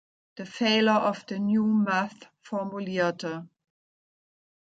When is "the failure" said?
0.37-0.89